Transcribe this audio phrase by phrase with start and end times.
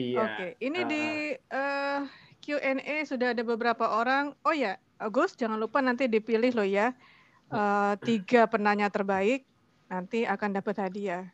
[0.00, 0.18] Iya.
[0.24, 1.04] Oke, ini Uh, di
[1.36, 2.00] eh,
[2.40, 4.32] Q&A sudah ada beberapa orang.
[4.42, 6.96] Oh ya, Agus, jangan lupa nanti dipilih loh ya.
[7.50, 9.42] Eh, tiga penanya terbaik
[9.90, 11.26] nanti akan dapat hadiah.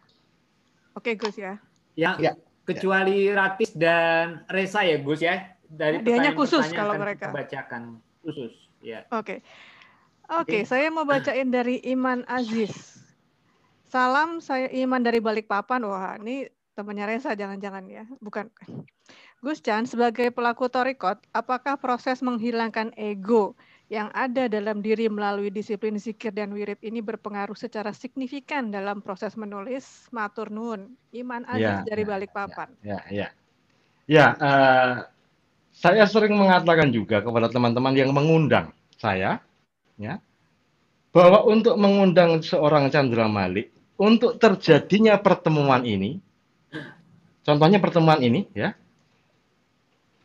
[0.97, 1.61] Oke, Gus ya.
[1.93, 2.33] yang Ya.
[2.65, 5.53] kecuali Ratis dan Resa ya Gus ya.
[5.67, 7.27] Dari Hadiahnya khusus kalau akan mereka.
[7.35, 7.83] bacakan
[8.25, 8.53] khusus.
[8.81, 9.05] Ya.
[9.13, 9.45] Oke.
[10.27, 10.67] Oke, Oke.
[10.67, 12.97] saya mau bacain dari Iman Aziz.
[13.87, 15.85] Salam, saya Iman dari Balikpapan.
[15.87, 18.05] Wah, ini temannya Resa jangan-jangan ya.
[18.21, 18.53] Bukan.
[19.41, 25.95] Gus Chan, sebagai pelaku torikot, apakah proses menghilangkan ego yang ada dalam diri melalui disiplin
[25.97, 30.93] zikir dan wirid ini berpengaruh secara signifikan dalam proses menulis matur nuwun?
[31.17, 32.69] Iman Aziz Ya, dari ya, Balikpapan.
[32.83, 33.29] Ya, ya.
[34.07, 34.95] Ya, eh,
[35.75, 39.39] saya sering mengatakan juga kepada teman-teman yang mengundang saya,
[40.01, 40.19] ya,
[41.13, 46.21] bahwa untuk mengundang seorang Chandra Malik, untuk terjadinya pertemuan ini,
[47.47, 48.75] contohnya pertemuan ini, ya,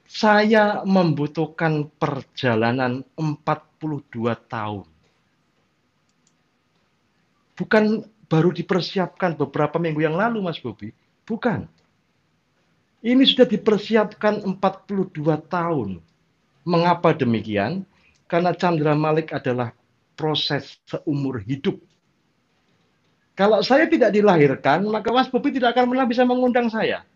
[0.09, 4.89] saya membutuhkan perjalanan 42 tahun.
[7.55, 7.83] Bukan
[8.25, 10.91] baru dipersiapkan beberapa minggu yang lalu, Mas Bobi.
[11.23, 11.69] Bukan.
[13.01, 15.15] Ini sudah dipersiapkan 42
[15.47, 16.03] tahun.
[16.67, 17.87] Mengapa demikian?
[18.27, 19.71] Karena Chandra Malik adalah
[20.19, 21.79] proses seumur hidup.
[23.33, 27.07] Kalau saya tidak dilahirkan, maka Mas Bobi tidak akan pernah bisa mengundang saya.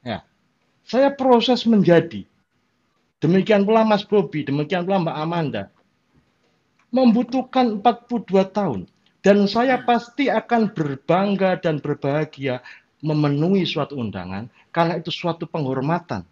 [0.00, 0.24] Ya.
[0.90, 2.26] Saya proses menjadi.
[3.22, 5.62] Demikian pula Mas Bobi, demikian pula Mbak Amanda.
[6.90, 8.90] Membutuhkan 42 tahun.
[9.22, 12.58] Dan saya pasti akan berbangga dan berbahagia
[13.06, 16.24] memenuhi suatu undangan karena itu suatu penghormatan.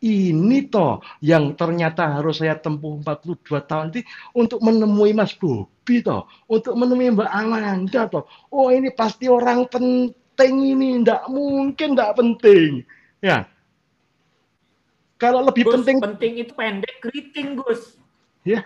[0.00, 6.24] Ini toh yang ternyata harus saya tempuh 42 tahun ini untuk menemui Mas Bobi toh,
[6.46, 8.24] untuk menemui Mbak Amanda toh.
[8.48, 12.84] Oh ini pasti orang penting ini, enggak mungkin enggak penting.
[13.20, 13.44] Ya.
[15.16, 18.00] Kalau lebih Gus, penting penting itu pendek keriting Gus.
[18.40, 18.64] ya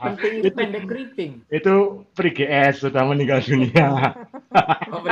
[0.00, 1.32] Penting itu Itu- pendek keriting.
[1.52, 1.74] itu
[2.16, 3.88] Pri GS sudah meninggal dunia.
[4.90, 5.06] Oh.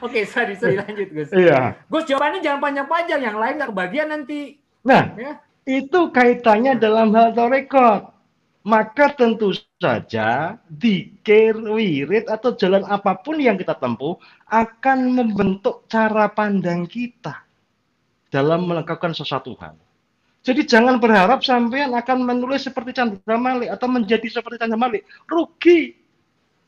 [0.00, 1.28] Oke, sorry, sorry lanjut Gus.
[1.30, 1.76] Iya.
[1.86, 4.56] Gus jawabannya jangan panjang-panjang, yang lain nggak kebagian nanti.
[4.80, 5.36] Nah, Ya.
[5.68, 8.15] itu kaitannya dalam hal torekot.
[8.66, 14.18] Maka tentu saja dikir, wirid, atau jalan apa pun yang kita tempuh
[14.50, 17.46] akan membentuk cara pandang kita
[18.26, 19.78] dalam melakukan sesuatu hal.
[20.42, 25.06] Jadi jangan berharap sampean akan menulis seperti Chandra Malik atau menjadi seperti Chandra Malik.
[25.26, 25.94] Rugi.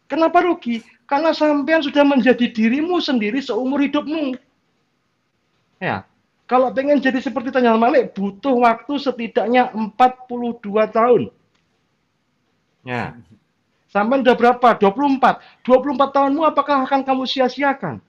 [0.07, 0.83] Kenapa rugi?
[1.03, 4.39] Karena sampean sudah menjadi dirimu sendiri seumur hidupmu.
[5.79, 6.07] Ya,
[6.51, 11.35] kalau pengen jadi seperti Chandra Malik butuh waktu setidaknya 42 tahun.
[12.89, 13.13] Ya.
[13.93, 14.69] Sampai udah berapa?
[14.81, 15.45] 24.
[15.61, 18.01] 24 tahunmu apakah akan kamu sia-siakan?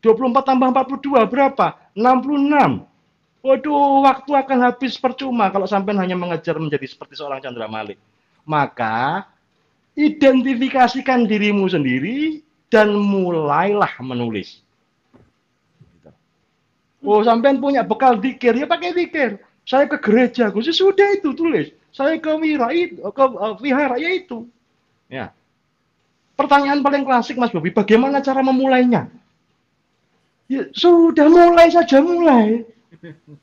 [0.00, 1.76] 24 tambah 42 berapa?
[1.92, 2.88] 66.
[3.42, 8.00] Waduh, waktu akan habis percuma kalau sampai hanya mengejar menjadi seperti seorang Chandra Malik.
[8.48, 9.28] Maka
[9.92, 12.40] identifikasikan dirimu sendiri
[12.72, 14.64] dan mulailah menulis.
[17.02, 19.42] Oh, sampean punya bekal dikir, ya pakai dikir.
[19.66, 21.74] Saya ke gereja, Gus, ya sudah itu tulis.
[21.92, 24.48] Saya ke wira itu, ke uh, wihara ya itu.
[25.12, 25.36] Ya.
[26.34, 29.12] Pertanyaan paling klasik Mas Bobi, bagaimana cara memulainya?
[30.48, 32.64] Ya, sudah mulai saja mulai.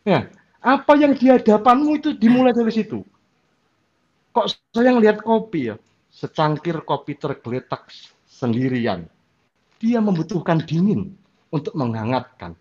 [0.02, 0.30] Ya,
[0.60, 3.06] apa yang di hadapanmu itu dimulai dari situ.
[4.34, 5.76] Kok saya ngelihat kopi ya,
[6.10, 7.90] secangkir kopi tergeletak
[8.26, 9.06] sendirian.
[9.78, 11.14] Dia membutuhkan dingin
[11.50, 12.54] untuk menghangatkan.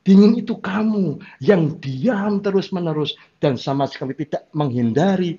[0.00, 5.36] Dingin itu kamu yang diam terus-menerus dan sama sekali tidak menghindari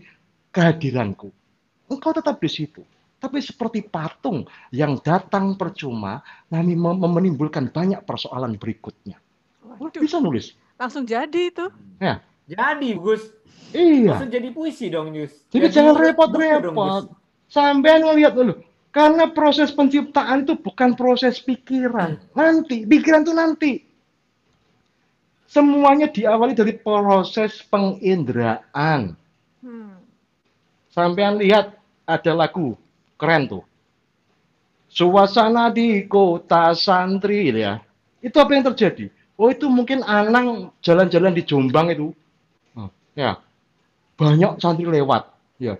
[0.53, 1.33] kehadiranku.
[1.89, 2.85] Engkau tetap di situ.
[3.17, 9.17] Tapi seperti patung yang datang percuma, nami mem- menimbulkan banyak persoalan berikutnya.
[9.77, 10.57] Waduh, Bisa nulis.
[10.77, 11.65] langsung jadi itu.
[12.49, 13.29] Jadi Gus,
[13.71, 14.17] Iya.
[14.17, 15.31] langsung jadi puisi dong Gus.
[15.53, 16.73] Jadi Jadi jangan repot-repot.
[16.73, 17.13] Gus.
[17.45, 18.57] Sampean ngelihat dulu.
[18.91, 22.19] Karena proses penciptaan itu bukan proses pikiran.
[22.35, 23.71] Nanti, pikiran itu nanti.
[25.51, 29.19] Semuanya diawali dari proses penginderaan.
[29.59, 29.99] Hmm.
[30.95, 31.75] Sampean lihat
[32.07, 32.79] ada lagu
[33.19, 33.63] keren tuh.
[34.87, 37.83] Suasana di kota santri ya.
[38.23, 39.11] Itu apa yang terjadi?
[39.35, 42.15] Oh itu mungkin Anang jalan-jalan di Jombang itu.
[42.79, 43.35] Oh, ya.
[44.15, 45.75] Banyak santri lewat, ya.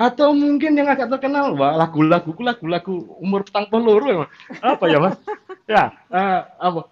[0.00, 4.16] Atau mungkin yang agak terkenal, wah lagu-lagu lagu-lagu umur petang peluru ya.
[4.64, 5.20] Apa ya, Mas?
[5.68, 6.91] ya, eh, apa?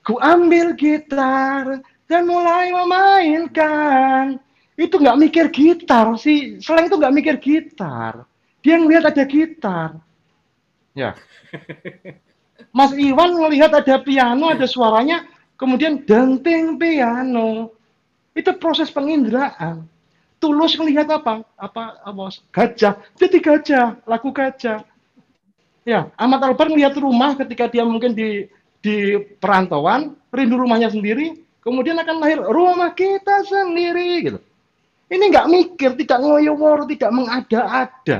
[0.00, 4.40] Ku ambil gitar dan mulai memainkan.
[4.80, 6.56] Itu nggak mikir gitar sih.
[6.58, 8.24] Selain itu nggak mikir gitar.
[8.64, 9.90] Dia ngelihat ada gitar.
[10.96, 11.14] Ya.
[12.76, 15.26] Mas Iwan melihat ada piano, ada suaranya,
[15.58, 17.74] kemudian denting piano.
[18.32, 19.84] Itu proses penginderaan.
[20.40, 21.44] Tulus melihat apa?
[21.60, 22.96] Apa, apa gajah.
[23.20, 24.80] Jadi gajah, lagu gajah.
[25.84, 28.48] Ya, Ahmad Albar melihat rumah ketika dia mungkin di
[28.80, 34.38] di perantauan, rindu rumahnya sendiri, kemudian akan lahir rumah kita sendiri gitu.
[35.10, 36.54] Ini nggak mikir, tidak ngoyo
[36.86, 38.18] tidak mengada-ada.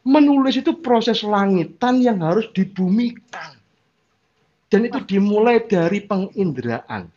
[0.00, 3.60] Menulis itu proses langitan yang harus dibumikan.
[4.72, 7.10] Dan itu dimulai dari penginderaan.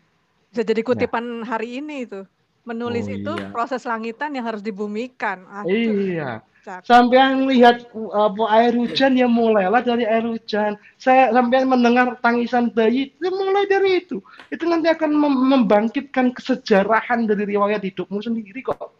[0.52, 2.28] Bisa jadi kutipan hari ini itu.
[2.64, 3.52] Menulis Oh, itu iya.
[3.52, 5.44] proses langitan yang harus dibumikan.
[5.52, 6.40] Aduh, Iya.
[6.88, 7.20] Sampai
[7.52, 10.80] lihat uh, apa air hujan ya mulailah dari air hujan.
[10.96, 14.24] Saya sampai mendengar tangisan bayi itu mulai dari itu.
[14.48, 18.96] Itu nanti akan mem- membangkitkan kesejarahan dari riwayat hidupmu sendiri kok.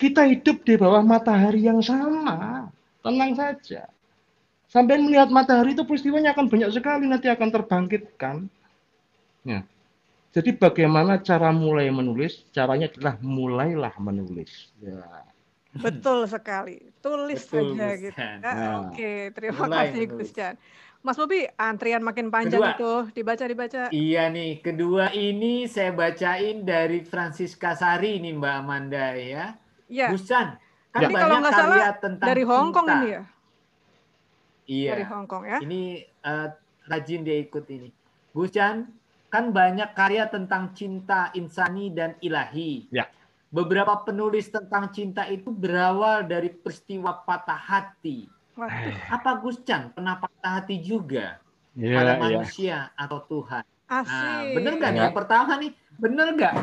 [0.00, 2.64] Kita hidup di bawah matahari yang sama.
[3.04, 3.84] Tenang saja.
[4.72, 8.36] Sampai melihat matahari itu peristiwanya akan banyak sekali nanti akan terbangkitkan.
[9.44, 9.60] Ya.
[10.34, 12.42] Jadi bagaimana cara mulai menulis?
[12.50, 14.74] Caranya adalah mulailah menulis.
[14.82, 15.22] Ya.
[15.74, 16.82] Betul sekali.
[16.98, 18.18] Tulis Betul, saja Gus gitu.
[18.18, 18.38] Chan.
[18.42, 18.90] Ya, Nah.
[18.90, 20.18] Oke, terima Mulai kasih menulis.
[20.18, 20.54] Gus Chan.
[21.04, 22.74] Mas Bobi, antrian makin panjang Kedua.
[22.74, 22.92] itu.
[23.12, 23.82] Dibaca, dibaca.
[23.92, 29.52] Iya nih, kedua ini saya bacain dari Francisca Sari nih Mbak Amanda ya.
[29.86, 30.56] Ya, Busan,
[30.90, 31.06] kan Ya.
[31.06, 32.96] Ini banyak kalau nggak karya salah tentang dari Hong Kong cinta.
[32.96, 33.22] ini ya?
[34.64, 34.90] Iya.
[34.96, 35.58] Dari Hong Kong ya?
[35.60, 35.82] Ini
[36.24, 36.48] eh,
[36.88, 37.88] rajin dia ikut ini.
[38.32, 38.88] Busan,
[39.34, 42.86] kan banyak karya tentang cinta insani dan ilahi.
[42.94, 43.10] Ya.
[43.50, 48.30] Beberapa penulis tentang cinta itu berawal dari peristiwa patah hati.
[48.54, 51.42] Waduh, Apa Gus Chan pernah patah hati juga
[51.74, 52.20] Iya, pada iya.
[52.22, 53.66] manusia atau Tuhan?
[53.84, 54.54] Nah, asik.
[54.54, 54.98] bener nggak nih?
[54.98, 55.04] Ya.
[55.10, 56.54] Yang pertama nih, bener nggak?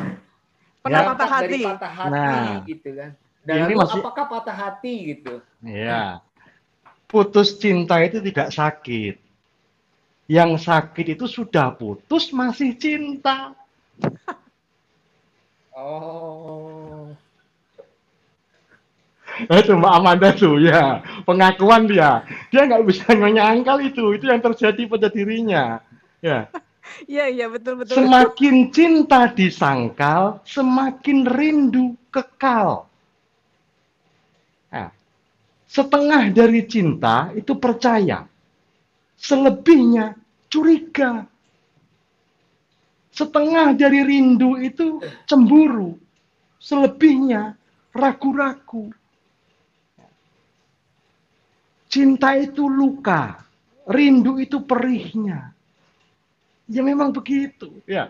[0.80, 1.08] Pernah Ya.
[1.12, 1.60] patah Dari hati.
[1.68, 2.56] patah hati Nah.
[2.64, 3.10] gitu kan.
[3.44, 5.34] Dan Ini masih- apakah patah hati gitu?
[5.60, 6.24] Iya.
[7.04, 9.20] Putus cinta itu tidak sakit.
[10.32, 13.52] Yang sakit itu sudah putus masih cinta.
[15.76, 17.12] Oh.
[19.48, 22.24] Itu Mbak Amanda tuh ya, pengakuan dia.
[22.48, 25.80] Dia nggak bisa menyangkal itu, itu yang terjadi pada dirinya.
[26.24, 26.48] Ya,
[27.08, 27.94] Iya, iya, betul, betul.
[27.98, 32.86] semakin cinta disangkal, semakin rindu kekal.
[34.70, 34.90] Nah,
[35.66, 38.26] setengah dari cinta itu percaya,
[39.18, 40.21] selebihnya
[40.52, 41.24] curiga.
[43.12, 45.96] Setengah dari rindu itu cemburu,
[46.60, 47.56] selebihnya
[47.92, 48.88] ragu-ragu.
[51.92, 53.36] Cinta itu luka,
[53.84, 55.52] rindu itu perihnya.
[56.72, 58.08] Ya memang begitu, ya.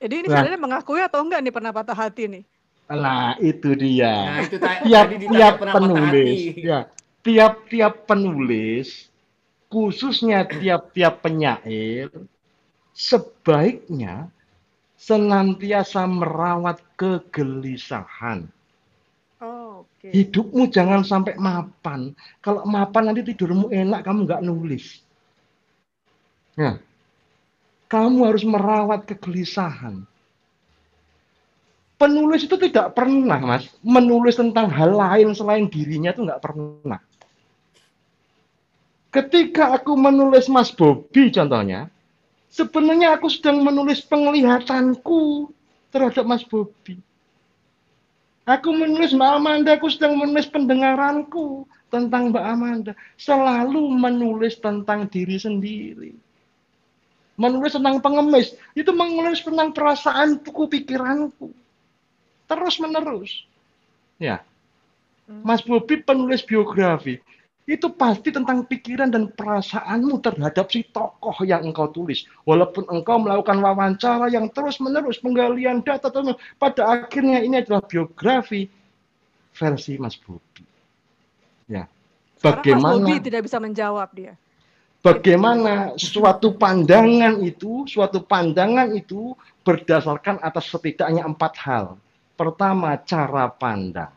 [0.00, 0.40] Jadi ini Nah.
[0.40, 2.42] sebenarnya mengakui atau enggak nih pernah patah hati nih?
[2.88, 4.16] Nah, itu dia.
[4.16, 6.64] Nah, itu tiap tiap pernah patah penulis, hati.
[6.64, 6.78] ya,
[7.20, 9.09] tiap-tiap penulis,
[9.70, 12.10] khususnya tiap-tiap penyair,
[12.92, 14.28] sebaiknya
[14.98, 18.50] senantiasa merawat kegelisahan.
[19.40, 20.12] Oh, oke.
[20.12, 22.12] Hidupmu jangan sampai mapan.
[22.44, 25.00] Kalau mapan nanti tidurmu enak, kamu nggak nulis.
[26.60, 26.76] Nah,
[27.88, 30.04] kamu harus merawat kegelisahan.
[31.96, 37.00] Penulis itu tidak pernah, Mas, menulis tentang hal lain selain dirinya itu nggak pernah.
[39.10, 41.90] Ketika aku menulis Mas Bobi contohnya,
[42.46, 45.50] sebenarnya aku sedang menulis penglihatanku
[45.90, 46.94] terhadap Mas Bobi.
[48.46, 52.92] Aku menulis Mbak Amanda, aku sedang menulis pendengaranku tentang Mbak Amanda.
[53.18, 56.14] Selalu menulis tentang diri sendiri.
[57.34, 61.50] Menulis tentang pengemis, itu menulis tentang perasaanku, pikiranku.
[62.46, 63.46] Terus menerus.
[64.18, 64.42] Ya.
[65.30, 65.46] Hmm.
[65.46, 67.22] Mas Bobi penulis biografi.
[67.70, 72.26] Itu pasti tentang pikiran dan perasaanmu terhadap si tokoh yang engkau tulis.
[72.42, 78.66] Walaupun engkau melakukan wawancara yang terus-menerus, penggalian data, terus, pada akhirnya ini adalah biografi
[79.54, 80.66] versi Mas Bobi.
[81.70, 81.86] Ya.
[82.42, 84.34] Sekarang Mas Bagaimana Bobi tidak bisa menjawab dia.
[85.00, 91.94] bagaimana suatu pandangan itu, suatu pandangan itu berdasarkan atas setidaknya empat hal.
[92.34, 94.10] Pertama, cara pandang.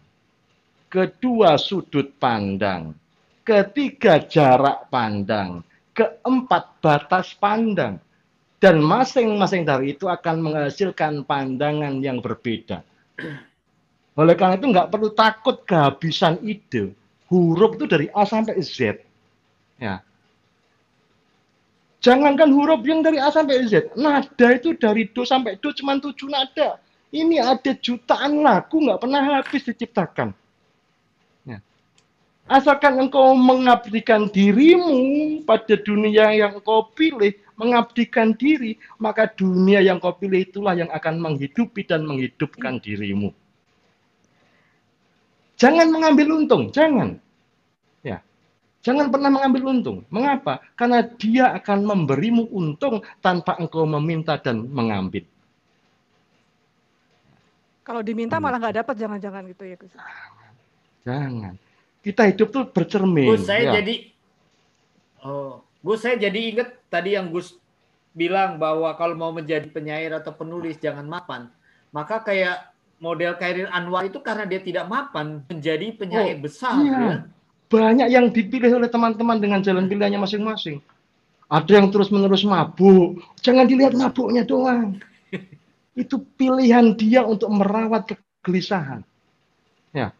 [0.90, 3.03] Kedua, sudut pandang.
[3.44, 5.64] Ketiga, jarak pandang.
[5.94, 8.00] Keempat, batas pandang.
[8.64, 12.80] Dan masing-masing dari itu akan menghasilkan pandangan yang berbeda.
[14.16, 16.96] Oleh karena itu nggak perlu takut kehabisan ide.
[17.28, 19.04] Huruf itu dari A sampai Z.
[19.76, 20.00] Ya,
[22.04, 26.28] Jangankan huruf yang dari A sampai Z, nada itu dari do sampai do cuma tujuh
[26.28, 26.76] nada.
[27.16, 30.36] Ini ada jutaan lagu nggak pernah habis diciptakan.
[32.44, 40.12] Asalkan engkau mengabdikan dirimu pada dunia yang engkau pilih, mengabdikan diri, maka dunia yang kau
[40.12, 43.32] pilih itulah yang akan menghidupi dan menghidupkan dirimu.
[45.56, 47.16] Jangan mengambil untung, jangan.
[48.04, 48.20] Ya.
[48.84, 50.04] Jangan pernah mengambil untung.
[50.12, 50.60] Mengapa?
[50.76, 55.24] Karena dia akan memberimu untung tanpa engkau meminta dan mengambil.
[57.88, 58.44] Kalau diminta Hmm.
[58.44, 59.96] malah nggak dapat jangan-jangan gitu ya Gus.
[61.08, 61.56] Jangan.
[62.04, 63.32] Kita hidup tuh bercermin.
[63.32, 63.74] Gus, saya ya.
[63.80, 64.14] jadi
[65.24, 67.56] Oh, Gus saya jadi ingat tadi yang Gus
[68.12, 71.48] bilang bahwa kalau mau menjadi penyair atau penulis jangan mapan.
[71.96, 77.00] Maka kayak model Khairil Anwar itu karena dia tidak mapan menjadi penyair besar iya.
[77.00, 77.16] ya.
[77.72, 80.84] Banyak yang dipilih oleh teman-teman dengan jalan pilihannya masing-masing.
[81.50, 83.24] Ada yang terus-menerus mabuk.
[83.42, 85.02] Jangan dilihat mabuknya doang.
[86.04, 89.02] Itu pilihan dia untuk merawat kegelisahan.
[89.90, 90.14] Ya.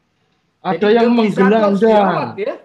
[0.64, 2.40] Ada Jadi yang menggelandang.
[2.40, 2.56] ya.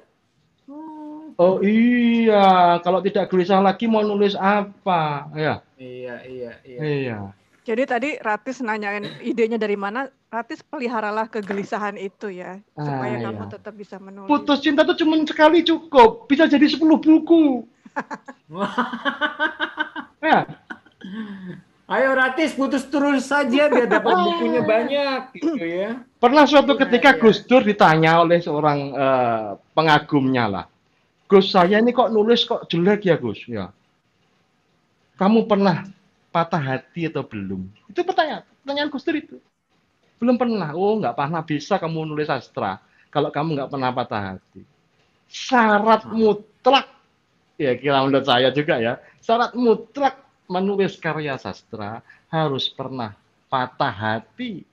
[0.70, 5.26] Hmm, Oh iya, kalau tidak gelisah lagi mau nulis apa?
[5.34, 6.80] Ya, Iya, iya, iya.
[6.80, 7.16] iya.
[7.62, 10.08] Jadi tadi Ratis nanyain idenya dari mana?
[10.30, 13.50] Ratis peliharalah kegelisahan itu ya, supaya Ah, kamu iya.
[13.52, 14.26] tetap bisa menulis.
[14.26, 17.66] Putus cinta tuh cuma sekali cukup, bisa jadi 10 buku.
[20.18, 20.42] Ya,
[21.88, 26.04] Ayo Ratis putus terus saja biar dapat bukunya banyak gitu ya.
[26.20, 27.20] Pernah suatu Iya, ketika iya.
[27.24, 30.64] Gus Dur ditanya oleh seorang eh, pengagumnya lah.
[31.24, 33.40] Gus saya ini kok nulis kok jelek ya Gus?
[33.48, 33.72] Ya.
[35.16, 35.88] Kamu pernah
[36.28, 37.64] patah hati atau belum?
[37.88, 39.36] Itu pertanyaan, pertanyaan Gus Dur itu.
[40.20, 40.76] Belum pernah.
[40.76, 44.60] Oh nggak pernah bisa kamu nulis sastra kalau kamu nggak pernah patah hati.
[45.24, 46.84] Syarat mutlak,
[47.56, 53.12] ya kira menurut saya juga ya, syarat mutlak menulis karya sastra harus pernah
[53.46, 54.64] patah hati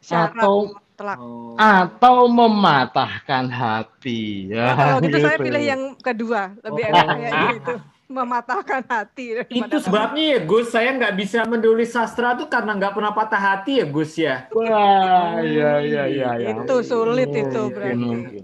[0.00, 1.16] Syarat atau mutlak.
[1.20, 1.54] Oh.
[1.56, 4.48] atau mematahkan hati.
[4.48, 5.44] Ya, Nah, kalau gitu saya gitu.
[5.44, 6.88] pilih yang kedua, lebih Oh.
[6.88, 7.74] enak kayaknya itu
[8.06, 9.24] mematahkan hati.
[9.34, 13.42] daripada Itu sebabnya ya Gus, saya nggak bisa menulis sastra tuh karena nggak pernah patah
[13.42, 14.46] hati ya Gus ya.
[14.54, 16.28] Wah, iya iya iya.
[16.38, 16.48] iya.
[16.54, 17.98] Itu sulit itu Mungkin, berarti.
[17.98, 18.42] mungkin.